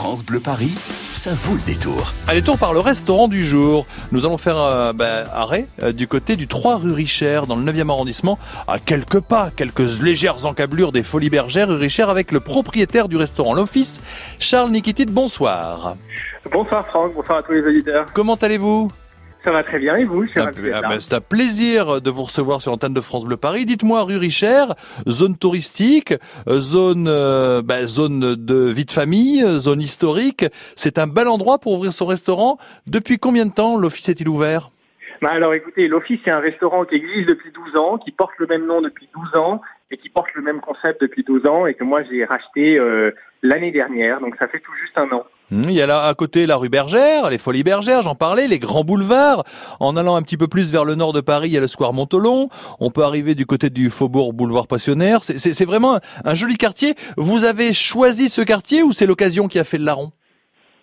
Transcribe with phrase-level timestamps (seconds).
[0.00, 0.72] France Bleu Paris,
[1.12, 2.14] ça vaut le détour.
[2.26, 3.84] Allez, tour par le restaurant du jour.
[4.12, 7.70] Nous allons faire un ben, arrêt euh, du côté du 3 rue Richer, dans le
[7.70, 12.40] 9e arrondissement, à quelques pas, quelques légères encablures des Folies Bergères, rue Richer, avec le
[12.40, 14.00] propriétaire du restaurant L'Office,
[14.38, 15.04] Charles Nikitit.
[15.04, 15.96] Bonsoir.
[16.50, 18.06] Bonsoir Franck, bonsoir à tous les auditeurs.
[18.14, 18.90] Comment allez-vous?
[19.42, 22.60] Ça va très bien et vous Ah, ah, ben, C'est un plaisir de vous recevoir
[22.60, 23.64] sur l'antenne de France Bleu Paris.
[23.64, 24.64] Dites-moi, rue Richer,
[25.08, 26.12] zone touristique,
[26.46, 30.44] euh, zone, euh, ben, zone de vie de famille, euh, zone historique.
[30.76, 32.58] C'est un bel endroit pour ouvrir son restaurant.
[32.86, 34.70] Depuis combien de temps l'office est-il ouvert?
[35.22, 38.46] Bah alors écoutez, l'Office c'est un restaurant qui existe depuis 12 ans, qui porte le
[38.46, 41.74] même nom depuis 12 ans et qui porte le même concept depuis 12 ans et
[41.74, 43.10] que moi j'ai racheté euh,
[43.42, 45.24] l'année dernière, donc ça fait tout juste un an.
[45.52, 48.46] Hum, Il y a là à côté la rue Bergère, les Folies Bergères, j'en parlais,
[48.46, 49.42] les grands boulevards.
[49.80, 51.66] En allant un petit peu plus vers le nord de Paris, il y a le
[51.66, 52.48] square Montolon.
[52.78, 55.24] On peut arriver du côté du faubourg boulevard Passionnaire.
[55.24, 56.94] C'est- vraiment un, un joli quartier.
[57.16, 60.12] Vous avez choisi ce quartier ou c'est l'occasion qui a fait le larron?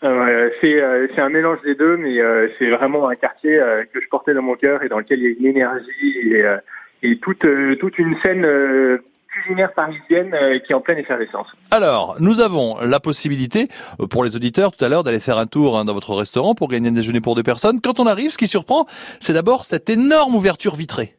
[0.03, 3.99] Euh, c'est euh, un mélange des deux, mais euh, c'est vraiment un quartier euh, que
[3.99, 6.57] je portais dans mon cœur et dans lequel il y a une énergie et, euh,
[7.03, 11.47] et toute, euh, toute une scène euh, culinaire parisienne euh, qui est en pleine effervescence.
[11.71, 13.67] Alors, nous avons la possibilité,
[14.09, 16.69] pour les auditeurs tout à l'heure, d'aller faire un tour hein, dans votre restaurant pour
[16.69, 17.81] gagner un déjeuner pour deux personnes.
[17.81, 18.87] Quand on arrive, ce qui surprend,
[19.19, 21.13] c'est d'abord cette énorme ouverture vitrée.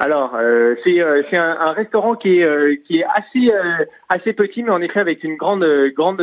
[0.00, 3.50] Alors, euh, c'est euh, c'est un, un restaurant qui est euh, qui est assez
[4.08, 6.22] assez petit, mais en effet avec une grande grande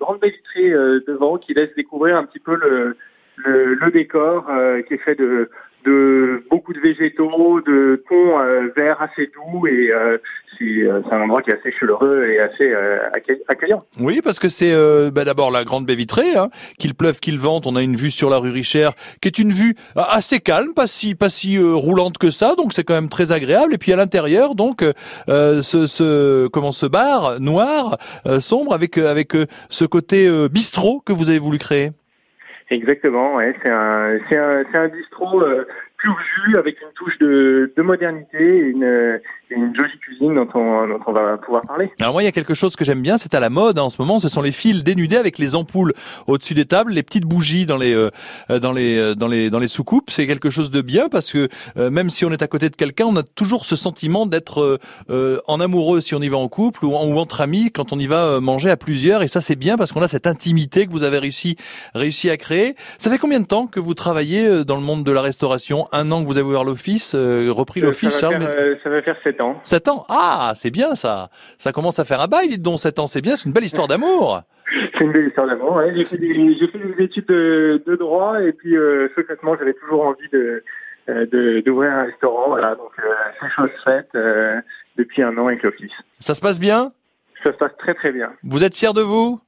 [0.00, 0.70] grande baie vitrée
[1.06, 2.96] devant qui laisse découvrir un petit peu le
[3.36, 4.46] le, le décor
[4.86, 5.50] qui est fait de
[5.86, 10.18] de beaucoup de végétaux, de tons euh, verts assez doux et euh,
[10.58, 13.84] c'est euh, c'est un endroit qui est assez chaleureux et assez euh, accue- accueillant.
[14.00, 17.38] Oui, parce que c'est euh, bah, d'abord la grande baie vitrée, hein, qu'il pleuve, qu'il
[17.38, 17.66] vente.
[17.66, 20.86] On a une vue sur la rue Richer, qui est une vue assez calme, pas
[20.86, 23.74] si pas si roulante que ça, donc c'est quand même très agréable.
[23.74, 24.84] Et puis à l'intérieur, donc
[25.28, 27.98] ce, ce comment ce bar noir,
[28.40, 29.32] sombre, avec avec
[29.68, 31.90] ce côté bistrot que vous avez voulu créer.
[32.68, 37.16] Exactement, ouais, c'est un c'est un c'est un bistrot euh, pur jus avec une touche
[37.18, 41.90] de, de modernité une, une jolie cuisine dont on dont on va pouvoir parler.
[42.00, 43.82] Alors moi, il y a quelque chose que j'aime bien, c'est à la mode hein,
[43.82, 44.18] en ce moment.
[44.18, 45.92] Ce sont les fils dénudés avec les ampoules
[46.26, 48.10] au-dessus des tables, les petites bougies dans les euh,
[48.50, 50.10] euh, dans les euh, dans les dans les soucoupes.
[50.10, 52.76] C'est quelque chose de bien parce que euh, même si on est à côté de
[52.76, 54.78] quelqu'un, on a toujours ce sentiment d'être euh,
[55.10, 57.92] euh, en amoureux si on y va en couple ou, en- ou entre amis quand
[57.92, 59.22] on y va manger à plusieurs.
[59.22, 61.56] Et ça, c'est bien parce qu'on a cette intimité que vous avez réussi
[61.94, 62.74] réussi à créer.
[62.98, 65.84] Ça fait combien de temps que vous travaillez dans le monde de la restauration?
[65.92, 68.38] Un an que vous avez ouvert l'office, euh, repris l'office, Charles.
[68.48, 69.60] faire, ça va faire sept ans.
[69.62, 71.28] 7 ans Ah, c'est bien ça.
[71.58, 73.64] Ça commence à faire un bail, dites donc, 7 ans, c'est bien, c'est une belle
[73.64, 74.42] histoire d'amour.
[74.98, 75.74] C'est une belle histoire d'amour.
[75.76, 75.92] ouais.
[75.94, 79.74] J'ai fait des j'ai fait des études de, de droit et puis euh, secrètement j'avais
[79.74, 80.64] toujours envie de
[81.08, 82.48] euh, de- d'ouvrir un restaurant.
[82.48, 83.02] Voilà, donc euh,
[83.40, 84.58] c'est chose faite euh,
[84.96, 85.92] depuis un an avec l'office.
[86.18, 86.92] Ça se passe bien?
[87.44, 88.32] Ça se passe très très bien.
[88.42, 89.38] Vous êtes fiers de vous?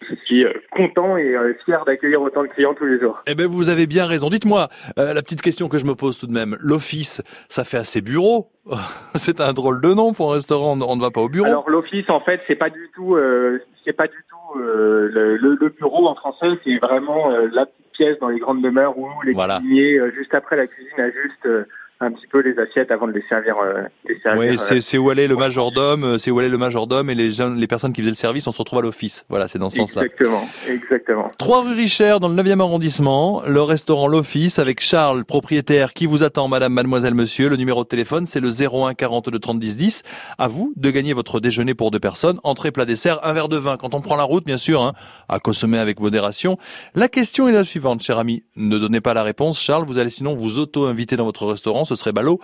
[0.00, 3.22] Je suis euh, content et euh, fier d'accueillir autant de clients tous les jours.
[3.26, 4.28] Eh ben, vous avez bien raison.
[4.30, 6.56] Dites-moi, euh, la petite question que je me pose tout de même.
[6.60, 8.50] L'office, ça fait assez bureau.
[9.14, 11.46] c'est un drôle de nom pour un restaurant, on ne va pas au bureau.
[11.46, 15.36] Alors l'office en fait c'est pas du tout euh, c'est pas du tout euh, le,
[15.36, 19.08] le- bureau en français c'est vraiment euh, la petite pièce dans les grandes demeures où
[19.24, 19.58] les Voilà.
[19.58, 21.64] cuisiniers euh, juste après la cuisine ajustent euh,
[22.00, 24.98] un petit peu les assiettes avant de les servir euh, les servir Oui, euh, c'est
[24.98, 27.92] où allait le majordome, euh, c'est où allait le majordome et les gens, les personnes
[27.92, 29.26] qui faisaient le service, on se retrouve à l'office.
[29.28, 30.02] Voilà, c'est dans ce sens-là.
[30.04, 35.92] exactement exactement 3 rue Richer, dans le 9e arrondissement, le restaurant L'Office avec Charles, propriétaire,
[35.92, 37.48] qui vous attend, madame, mademoiselle, monsieur.
[37.48, 40.02] Le numéro de téléphone, c'est le 01 42 30 10 10.
[40.38, 43.56] À vous de gagner votre déjeuner pour deux personnes, entrée, plat, dessert, un verre de
[43.56, 43.76] vin.
[43.76, 44.92] Quand on prend la route, bien sûr, hein,
[45.28, 46.58] à consommer avec modération.
[46.94, 48.44] La question est la suivante, cher ami.
[48.56, 49.84] Ne donnez pas la réponse, Charles.
[49.84, 52.40] Vous allez sinon vous auto-inviter dans votre restaurant, ce serait ballot.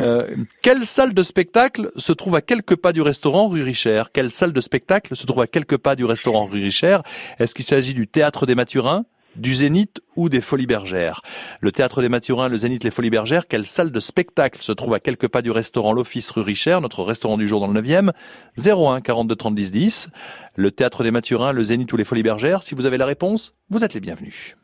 [0.00, 0.26] Euh,
[0.62, 4.02] quelle salle de spectacle se trouve à quelques pas du restaurant rue Richer?
[4.12, 6.98] Quelle salle de spectacle se trouve à quelques pas du restaurant rue Richer?
[7.38, 9.04] Est-ce qu'il s'agit du théâtre des Mathurins
[9.36, 11.22] du Zénith ou des Folies Bergères?
[11.60, 14.94] Le théâtre des Mathurins, le Zénith, les Folies Bergères, quelle salle de spectacle se trouve
[14.94, 18.10] à quelques pas du restaurant L'Office rue Richer, notre restaurant du jour dans le 9e
[18.58, 20.10] 01 42 30 10 10.
[20.56, 23.54] Le théâtre des Mathurins, le Zénith ou les Folies Bergères, si vous avez la réponse,
[23.70, 24.56] vous êtes les bienvenus.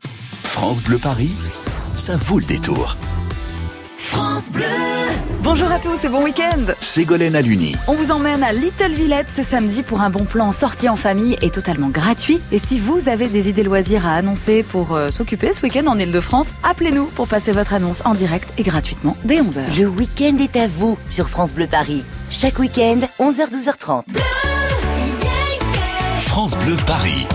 [0.43, 1.31] France Bleu Paris,
[1.95, 2.95] ça vaut le détour.
[5.41, 9.43] Bonjour à tous et bon week-end Ségolène Aluni, On vous emmène à Little Villette ce
[9.43, 12.39] samedi pour un bon plan sorti en famille et totalement gratuit.
[12.51, 15.97] Et si vous avez des idées loisirs à annoncer pour euh, s'occuper ce week-end en
[15.97, 19.79] Ile-de-France, appelez-nous pour passer votre annonce en direct et gratuitement dès 11h.
[19.79, 22.03] Le week-end est à vous sur France Bleu Paris.
[22.31, 24.03] Chaque week-end, 11h-12h30.
[26.25, 27.27] France Bleu Paris.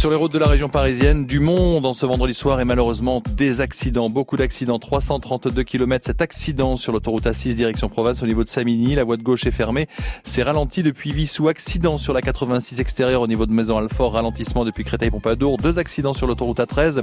[0.00, 3.22] Sur les routes de la région parisienne, du monde en ce vendredi soir et malheureusement
[3.36, 4.78] des accidents, beaucoup d'accidents.
[4.78, 8.94] 332 km cet accident sur l'autoroute A6 direction province au niveau de Samigny.
[8.94, 9.88] La voie de gauche est fermée.
[10.24, 11.48] C'est ralenti depuis Vissou.
[11.48, 14.14] Accident sur la 86 extérieure au niveau de Maison Alfort.
[14.14, 15.58] Ralentissement depuis Créteil-Pompadour.
[15.58, 17.02] Deux accidents sur l'autoroute A13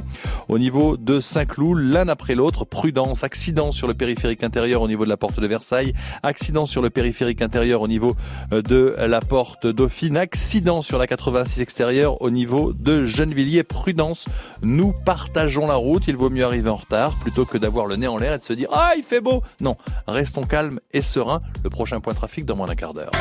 [0.50, 2.66] au niveau de Saint-Cloud, l'un après l'autre.
[2.66, 3.24] Prudence.
[3.24, 5.94] Accident sur le périphérique intérieur au niveau de la porte de Versailles.
[6.24, 8.16] Accident sur le périphérique intérieur au niveau
[8.54, 10.18] euh, de la porte Dauphine.
[10.18, 13.64] Accident sur la 86 extérieure au niveau de de Gennevilliers.
[13.64, 14.26] Prudence,
[14.62, 16.08] nous partageons la route.
[16.08, 18.44] Il vaut mieux arriver en retard plutôt que d'avoir le nez en l'air et de
[18.44, 19.76] se dire Ah, il fait beau Non,
[20.08, 21.42] restons calmes et sereins.
[21.66, 23.12] Le prochain point trafic dans moins d'un quart d'heure.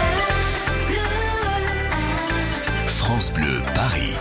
[2.86, 4.14] France Bleu, Paris.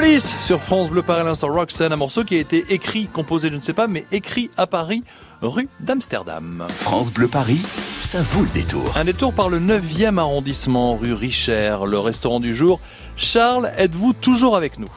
[0.00, 3.56] Police sur France Bleu Paris l'instant Roxanne, un morceau qui a été écrit, composé, je
[3.56, 5.02] ne sais pas, mais écrit à Paris,
[5.42, 6.64] rue d'Amsterdam.
[6.68, 7.58] France Bleu Paris,
[8.00, 8.96] ça vaut le détour.
[8.96, 12.78] Un détour par le 9e arrondissement, rue Richer, le restaurant du jour.
[13.16, 14.88] Charles, êtes-vous toujours avec nous?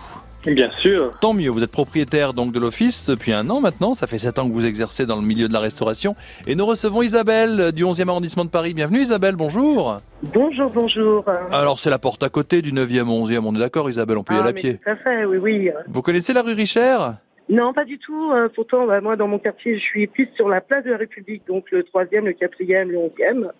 [0.46, 1.12] Bien sûr.
[1.22, 4.40] Tant mieux, vous êtes propriétaire donc de l'office depuis un an maintenant, ça fait sept
[4.40, 6.16] ans que vous exercez dans le milieu de la restauration
[6.48, 8.74] et nous recevons Isabelle du 11e arrondissement de Paris.
[8.74, 9.98] Bienvenue Isabelle, bonjour.
[10.24, 11.26] Bonjour, bonjour.
[11.52, 14.34] Alors c'est la porte à côté du 9e 11e, on est d'accord Isabelle, on peut
[14.34, 14.78] y aller Ah, à mais pied.
[14.84, 15.70] Tout à fait, oui, oui.
[15.88, 16.98] Vous connaissez la rue Richer
[17.48, 18.32] Non, pas du tout.
[18.32, 20.98] euh, pourtant, bah, moi, dans mon quartier, je suis plus sur la place de la
[20.98, 23.52] République, donc le troisième, le quatrième, le onzième.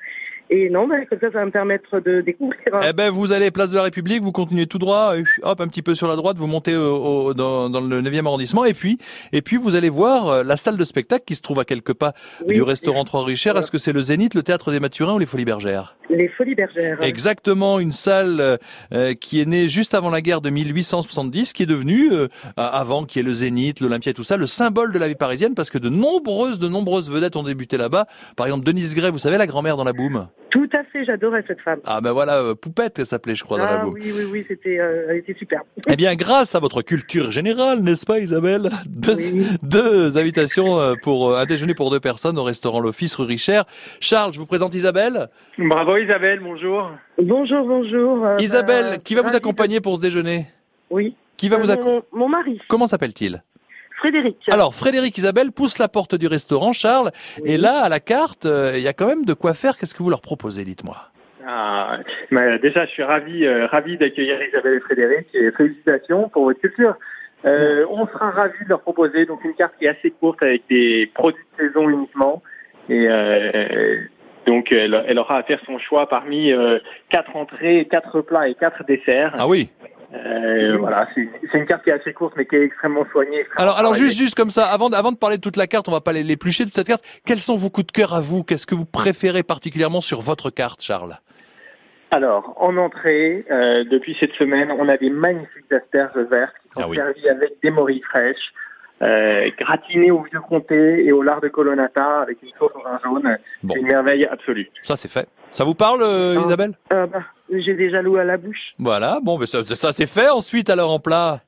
[0.54, 2.60] Et non, bah, comme ça, ça va me permettre de découvrir.
[2.86, 5.68] Eh ben, vous allez place de la République, vous continuez tout droit, euh, hop, un
[5.70, 8.74] petit peu sur la droite, vous montez au- au- dans, dans le 9e arrondissement, et
[8.74, 8.98] puis,
[9.32, 11.94] et puis vous allez voir euh, la salle de spectacle qui se trouve à quelques
[11.94, 12.14] pas
[12.46, 12.54] Oui.
[12.56, 13.54] du restaurant Trois Richer.
[13.56, 15.96] Est-ce que c'est le Zénith, le Théâtre des Mathurins ou les Folies Bergères?
[16.10, 16.98] Les Folies Bergères.
[17.02, 18.60] Exactement, une salle
[18.92, 22.28] euh, qui est née juste avant la guerre de 1870, qui est devenue, euh,
[22.58, 25.16] avant qu'il y ait le Zénith, l'Olympia et tout ça, le symbole de la vie
[25.16, 28.08] parisienne, parce que de nombreuses, de nombreuses vedettes ont débuté là-bas.
[28.36, 30.28] Par exemple, Denise Gray, vous savez, la grand-mère dans la boum.
[30.50, 31.80] Tout à fait, j'adorais cette femme.
[31.86, 33.94] Ah ben voilà, euh, Poupette, elle s'appelait, je crois, dans la Ah boum.
[33.94, 35.64] oui, oui, oui, c'était, euh, elle était superbe.
[35.90, 38.70] Eh bien, grâce à votre culture générale, n'est-ce pas, Isabelle?
[38.86, 39.46] Deux, Oui.
[39.64, 43.62] deux invitations euh, pour euh, un déjeuner pour deux personnes au restaurant L'Office rue Richer.
[44.02, 45.30] Charles, je vous présente Isabelle.
[45.58, 46.92] Bravo Isabelle, bonjour.
[47.18, 48.28] Bonjour, bonjour.
[48.40, 50.48] Isabelle, bah, qui va vous accompagner pour ce déjeuner?
[50.90, 51.16] Oui.
[51.38, 53.42] Qui va Euh, vous accompagner mon, mon mari, Comment s'appelle-t-il?
[54.02, 54.38] Frédéric.
[54.50, 57.52] Alors, Frédéric Isabelle pousse la porte du restaurant, Charles, Oui.
[57.52, 59.78] et là, à la carte, euh, il y a quand même de quoi faire.
[59.78, 60.98] Qu'est-ce que vous leur proposez, dites-moi?
[61.48, 62.00] Ah,
[62.32, 66.60] mais déjà, je suis ravi, euh, ravi d'accueillir Isabelle et Frédéric et félicitations pour votre
[66.60, 66.96] culture.
[67.46, 70.64] Euh, on sera ravis de leur proposer donc une carte qui est assez courte avec
[70.70, 72.44] des produits de saison uniquement
[72.88, 73.98] et euh,
[74.46, 76.54] donc elle, elle aura à faire son choix parmi
[77.10, 79.34] quatre entrées, quatre plats et quatre desserts.
[79.40, 79.70] Ah oui.
[80.14, 83.40] Euh, voilà, c'est une carte qui est assez courte mais qui est extrêmement soignée.
[83.40, 85.88] extrêmement Alors, juste, juste comme ça, avant, de- avant de parler de toute la carte,
[85.88, 87.04] on va pas l'éplucher toute cette carte.
[87.26, 88.44] Quels sont vos coups de cœur à vous?
[88.44, 91.16] Qu'est-ce que vous préférez particulièrement sur votre carte, Charles?
[92.14, 96.82] Alors, en entrée, euh, depuis cette semaine, on a des magnifiques asperges vertes qui sont
[96.84, 96.98] Ah oui.
[96.98, 98.52] servies avec des morilles fraîches,
[99.02, 103.00] euh, gratinées au vieux comté et au lard de colonnata avec une sauce au vin
[103.02, 103.38] jaune.
[103.64, 103.74] Bon.
[103.74, 104.70] C'est une merveille absolue.
[104.84, 105.28] Ça, c'est fait.
[105.54, 106.44] Ça vous parle, euh.
[106.46, 106.74] Isabelle?
[106.90, 107.22] Ah bah,
[107.60, 108.74] j'ai déjà l'eau à la bouche.
[108.78, 109.20] Voilà.
[109.22, 110.30] Bon, mais ça, ça c'est fait.
[110.30, 111.42] Ensuite, alors en plat.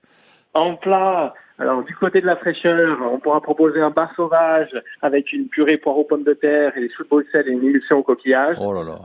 [0.53, 4.69] En plat, alors du côté de la fraîcheur, on pourra proposer un bar sauvage
[5.01, 8.00] avec une purée poireaux pommes de terre et des choux de Bruxelles et une émulsion
[8.00, 8.57] au coquillage.
[8.60, 9.00] Oh là là.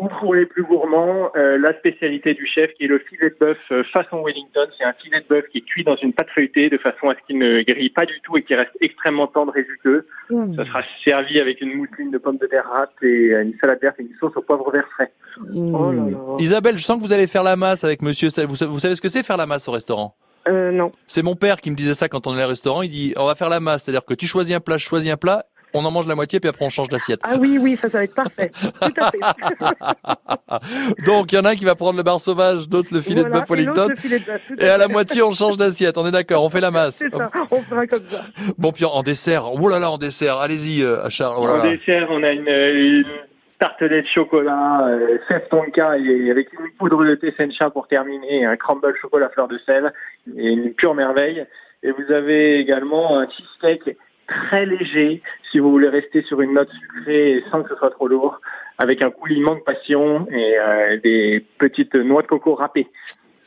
[0.00, 3.36] Ou pour les plus gourmands, euh, la spécialité du chef qui est le filet de
[3.38, 4.66] bœuf euh, façon Wellington.
[4.78, 7.14] C'est un filet de bœuf qui est cuit dans une pâte feuilletée de façon à
[7.14, 10.06] ce qu'il ne grille pas du tout et qui reste extrêmement tendre et juteux.
[10.56, 13.78] Ça sera servi avec une mousseline de pommes de terre râpes et euh, une salade
[13.82, 15.12] verte et une sauce au poivre vert frais.
[15.54, 16.18] Oh là là.
[16.38, 18.28] Isabelle, je sens que vous allez faire la masse avec monsieur.
[18.28, 20.16] Vous savez, vous savez ce que c'est faire la masse au restaurant?
[20.48, 20.92] Euh, non.
[21.06, 22.80] C'est mon père qui me disait ça quand on allait au restaurant.
[22.80, 23.84] Il dit, on va faire la masse.
[23.84, 25.44] C'est-à-dire que tu choisis un plat, je choisis un plat.
[25.74, 27.20] On en mange la moitié, puis après on change d'assiette.
[27.22, 28.50] Ah oui, oui, ça, ça va être parfait.
[28.80, 29.18] Tout à fait.
[31.06, 33.22] Donc il y en a un qui va prendre le bar sauvage, d'autres le filet
[33.22, 33.86] Voilà, de bœuf Wellington.
[33.88, 35.96] le filet de bœuf, tout Et à la moitié, on change d'assiette.
[35.98, 36.96] On est d'accord, on fait la masse.
[36.96, 38.20] C'est ça, on fera comme ça.
[38.58, 39.44] Bon, puis en- dessert.
[39.52, 40.36] Oh là là, en dessert.
[40.38, 41.36] Allez-y, euh, Charles.
[41.38, 43.04] Oh là En dessert, on a une, une
[43.58, 48.56] tartelette chocolat, euh, 16 tonka et avec une poudre de thé sencha pour terminer, un
[48.56, 49.92] crumble chocolat fleur de sel
[50.36, 51.46] et une pure merveille.
[51.82, 53.96] Et vous avez également un cheesecake
[54.30, 58.08] très léger si vous voulez rester sur une note sucrée sans que ce soit trop
[58.08, 58.40] lourd,
[58.78, 62.88] avec un coulis mangue passion et euh, des petites noix de coco râpées.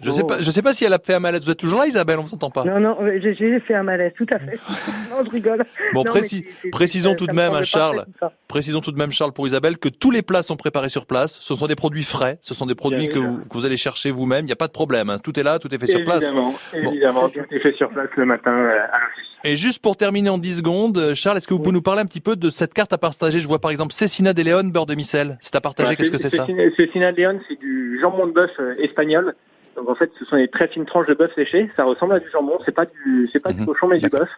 [0.03, 1.43] Je sais pas, je sais pas si elle a fait un malaise.
[1.45, 2.63] Vous êtes toujours là, Isabelle On vous entend pas.
[2.63, 4.57] Non, non, j'ai fait un malaise, tout à fait.
[5.12, 5.65] non, je rigole.
[5.93, 8.05] Bon, Non, précis- précisons tout de me même, hein, Charles.
[8.48, 11.39] Précisons tout de même, Charles, pour Isabelle, que tous les plats sont préparés sur place.
[11.41, 12.38] Ce sont des produits frais.
[12.41, 14.43] Ce sont des produits que vous, que vous allez chercher vous-même.
[14.45, 15.10] Il n'y a pas de problème.
[15.10, 15.17] hein.
[15.24, 16.24] Tout est là, tout est fait sur place.
[16.24, 19.29] Évidemment, évidemment, tout est fait sur place le matin euh, à l'office.
[19.45, 22.01] Et juste pour terminer en 10 secondes, euh, Charles, est-ce que vous pouvez nous parler
[22.01, 23.39] un petit peu de cette carte à partager?
[23.39, 25.38] Je vois par exemple Cecina de Leon, beurre de micelle.
[25.41, 26.45] C'est à partager, Voilà, qu'est-ce que c'est ça?
[26.77, 29.36] C'est Cina de Leon, c'est du jambon de bœuf euh, espagnol.
[29.75, 31.69] Donc en fait, ce sont des très fines tranches de bœuf séché.
[31.75, 32.57] Ça ressemble à du jambon.
[32.65, 34.29] C'est pas du, c'est pas Mhm, du cochon, mais du bœuf.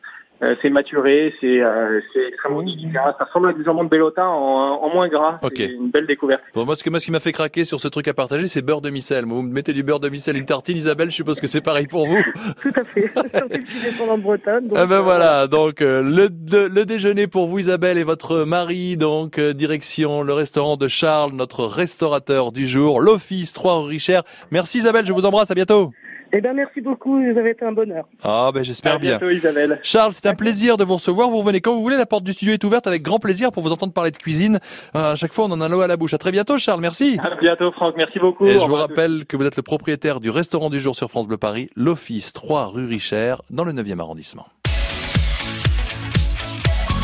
[0.46, 3.16] Euh, c'est maturé, c'est euh, extrêmement délicat.
[3.18, 5.40] Ça ressemble à du jambon de Bellota en, en moins gras.
[5.42, 5.54] Ok.
[5.58, 6.42] C'est une belle découverte.
[6.54, 8.48] Bon, moi, ce, que, moi, ce qui m'a fait craquer sur ce truc à partager,
[8.48, 9.26] c'est beurre de micelle.
[9.26, 11.88] Vous me mettez du beurre de micelle, une tartine, Isabelle, je suppose que c'est pareil
[11.88, 12.22] pour vous.
[12.62, 13.08] Tout à fait.
[13.14, 14.68] Surtout que descendante bretonne.
[14.68, 18.04] donc, Ah ben euh, voilà, donc euh, le, le, le déjeuner pour vous Isabelle et
[18.04, 23.82] votre mari, donc euh, direction le restaurant de Charles, notre restaurateur du jour, l'Office 3
[23.82, 24.20] rue Richer.
[24.52, 25.92] Merci Isabelle, je vous embrasse, à bientôt.
[26.38, 28.04] Eh ben, merci beaucoup, vous avez été un bonheur.
[28.22, 29.12] Ah ben j'espère À bien.
[29.12, 29.80] bientôt, Isabelle.
[29.84, 31.30] Charles, c'est un plaisir de vous recevoir.
[31.30, 31.96] Vous revenez quand vous voulez.
[31.96, 34.60] La porte du studio est ouverte avec grand plaisir pour vous entendre parler de cuisine.
[34.96, 36.14] Euh, à chaque fois, on en a l'eau à la bouche.
[36.14, 36.82] À très bientôt, Charles.
[36.82, 37.18] Merci.
[37.24, 37.96] À bientôt, Franck.
[37.96, 38.46] Merci beaucoup.
[38.48, 41.26] Et je vous rappelle que vous êtes le propriétaire du restaurant du jour sur France
[41.26, 44.48] Bleu Paris, l'Office 3 rue Richer, dans le 9e arrondissement.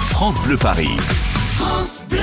[0.09, 0.97] France Bleu Paris.
[1.55, 2.19] France Bleu.